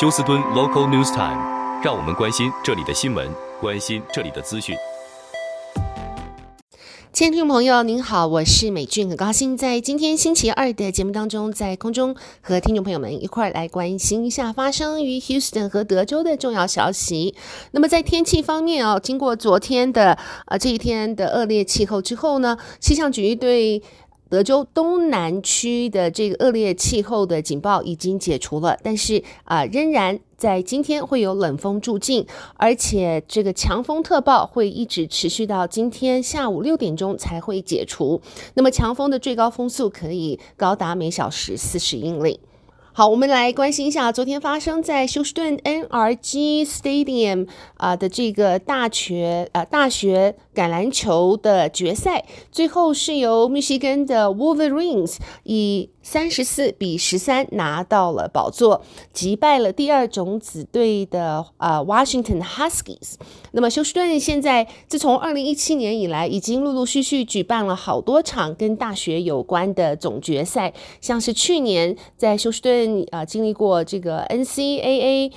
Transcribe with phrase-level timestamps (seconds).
[0.00, 3.28] 休斯敦 Local News Time，让我们关心这里的新闻，
[3.60, 4.76] 关心这里的资讯。
[7.12, 17.34] 亲爱的听众朋友，您好，我是美俊，很高兴在今天星期二的节目当中，在空中和听众朋友们一块来关心一下发生于 Houston 和德州的重要消息。
[17.72, 23.82] 那么在天气方面哦，经过昨天的呃这一天的恶劣气候之后呢，气象局对
[24.28, 38.20] 德州东南区的这个恶劣气候的警报已经解除了，但是啊、仍然在今天会有冷风驻境，而且这个强风特报会一直持续到今天下午六点钟才会解除。
[38.54, 42.40] 那么强风的最高风速可以高达每小时四十英里。
[42.98, 58.80] 好，我们来关心一下昨天发生在休斯顿 NRG Stadium 啊的这个大学呃大学橄榄球的决赛，最后是由密西根的 Wolverines 以三十四比十三拿到了宝座，
[59.12, 63.16] 击败了第二种子队的啊 Washington Huskies。
[63.52, 75.30] 那么休斯顿现在自从二零一七年以来，已经陆陆续续举办了好多场跟大学有关的总决赛，像是去年在休斯顿啊经历过这个 NCAA。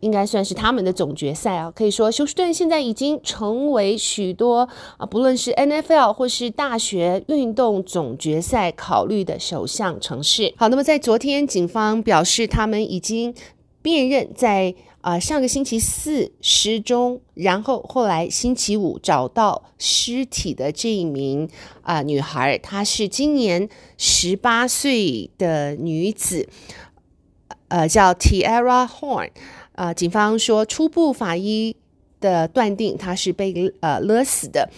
[0.00, 10.54] 应该算是他们的总决赛啊，可以说休斯顿现在已经成为许多啊，不论是 NFL 或是大学运动总决赛考虑的首项城市。
[10.56, 13.34] 好，那么在昨天，警方表示他们已经
[13.80, 21.48] 辨认在啊上个星期四失踪，然后后来星期五找到尸体的这一名
[21.82, 26.48] 啊女孩，她是今年十八岁的女子，
[27.68, 29.30] 呃，叫 Tierra Horn。
[29.78, 31.76] 啊、警方说初步法医
[32.20, 34.68] 的断定，他是被呃勒死的，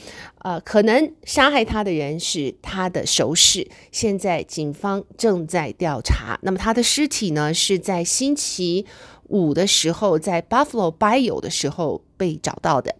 [0.40, 3.66] 呃，可能杀害他的人是他的熟识。
[3.90, 6.38] 现在警方正在调查。
[6.42, 8.84] 那么他的尸体呢，是在星期
[9.28, 12.94] 五的时候，在 Buffalo Bayou 的时候被找到的。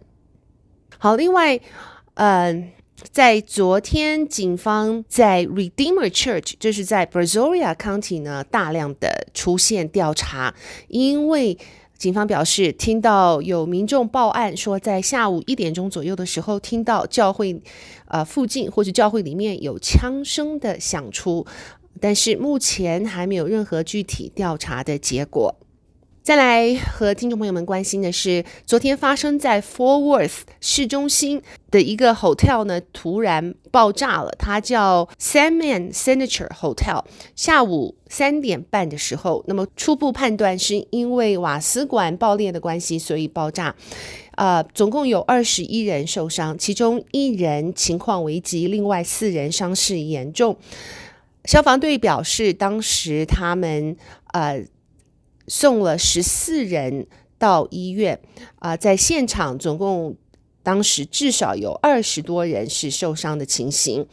[0.97, 1.59] 好，另外，
[2.15, 2.71] 嗯、
[3.11, 10.55] 在昨天，警方在 Redeemer Church，就是在 Brazoria County 呢，大量的出现调查，
[10.87, 11.59] 因为。
[12.01, 17.61] 警方表示，听到有民众报案说，在下午一点钟左右的时候，听到教会，
[18.07, 21.45] 呃，附近或者教会里面有枪声的响出，
[21.99, 25.55] 但是目前还没有任何具体调查的结果。
[26.23, 34.31] 再来和听众朋友们关心的是，昨天发生在 Fort Worth 市中心的一个 hotel 呢，突然爆炸了。
[34.37, 37.03] 它叫 Sandman Signature Hotel。
[37.35, 43.75] 下午三点半的时候，那么初步判断是因为瓦斯管爆裂的关系，所以爆炸。
[44.35, 50.55] 呃，总共有二十一人受伤，其中一人情况危急，另外四人伤势严重。
[51.45, 53.97] 消防队表示，当时他们
[54.33, 54.63] 呃。
[55.51, 57.05] 送了十四人
[57.37, 58.17] 到医院，
[58.59, 60.15] 啊、在现场总共
[60.63, 64.07] 当时至少有二十多人是受伤的情形，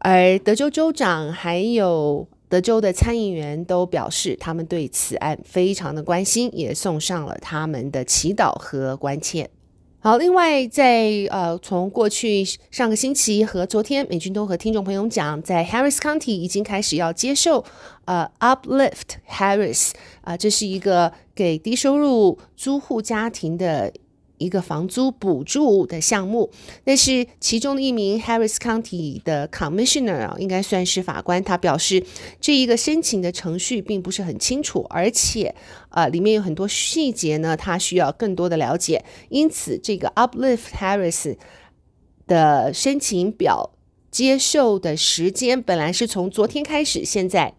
[0.00, 9.48] 而德州州长还有德州的参议员都表示，他们对此案非常的关心，也送上了他们的祈祷和关切。
[10.02, 17.62] 好，另外在呃，从过去上个星期和昨天，美军都和听众朋友讲，在 Harris County 已经开始要接受
[18.06, 19.90] 呃 Uplift Harris
[20.22, 23.92] 啊、这是一个给低收入租户家庭的。
[24.40, 26.50] 一个房租补助的项目，
[26.82, 32.02] 但是其中的一名 Harris County 的 Commissioner 啊，应该算是法官，他表示
[32.40, 35.54] 这一个申请的程序并不是很清楚，而且
[35.90, 39.04] 呃里面有很多细节呢，他需要更多的了解。
[39.28, 41.36] 因此，这个 Uplift Harris
[42.26, 43.74] 的申请表
[44.10, 47.54] 接受的时间本来是从昨天开始，现在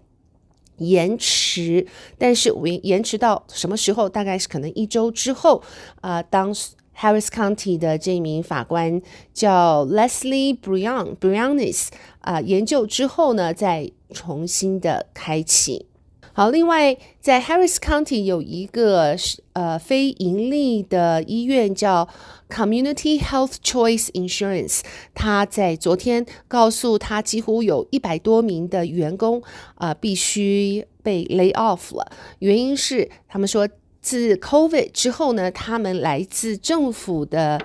[0.81, 1.85] 延迟，
[2.17, 4.09] 但是延延迟到什么时候？
[4.09, 5.61] 大概是可能一周之后
[6.01, 6.53] 啊、当
[6.97, 9.01] Harris County 的这名法官
[9.33, 11.87] 叫 Leslie Brian Brianes
[12.19, 15.87] 啊，研究之后呢，再重新的开启。
[16.33, 19.17] 好，另外在 Harris County 有一个
[19.51, 22.07] 呃非盈利的医院叫
[22.49, 24.79] Community Health Choice Insurance，
[25.13, 29.43] 他在昨天告诉他几乎有一百多名的员工
[29.75, 33.67] 啊、必须被 lay off 了，原因是他们说
[34.01, 37.59] 自 COVID 之后呢，他们来自政府的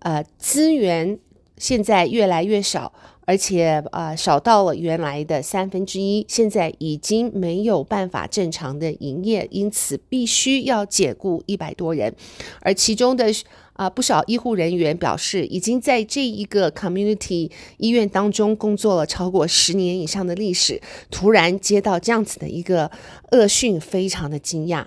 [0.00, 1.18] 呃资源
[1.56, 2.92] 现在越来越少。
[3.28, 12.14] 而且啊、少到了原来的三分之一，现在已经没有办法正常的营业，因此必须要解雇一百多人。
[12.62, 13.26] 而其中的
[13.74, 20.80] 啊、不少医护人员表示，已经在这一个 community 医院当中工作了超过十年以上的历史，
[21.10, 22.90] 突然接到这样子的一个
[23.32, 24.86] 恶讯，非常的惊讶。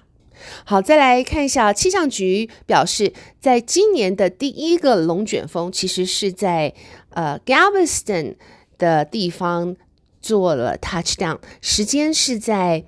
[0.64, 6.74] 好，再来看一下气象局表示，在今年的第一个龙卷风，其实是在
[7.10, 8.36] 呃 Galveston
[8.78, 9.76] 的地方
[10.22, 12.86] 做了 touchdown，时间是在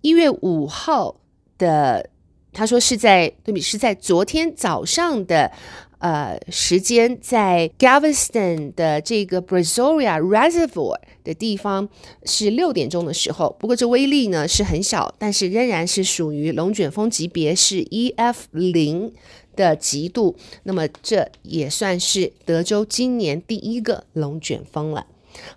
[0.00, 1.16] 一月五号
[1.58, 2.10] 的，
[2.52, 5.52] 他说是在对比是在昨天早上的。
[5.98, 11.88] 呃，时间在 Galveston 的这个 Brazoria Reservoir 的地方
[12.24, 19.12] 是六点钟的时候，不过这威力呢是很小，但是仍然是属于龙卷风级别，是 EF 零
[19.56, 20.36] 的级度。
[20.64, 25.06] 那么这也算是德州今年第一个龙卷风了。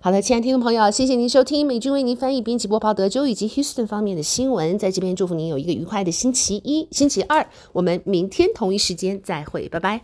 [0.00, 7.46] 好的，亲爱的听众朋友，谢谢您收听美军为您翻译、编辑、播报德州以及 Houston 方面的新闻，在这边祝福您有一个愉快的星期一、星期二。
[7.72, 10.02] 我们明天同一时间再会，拜拜。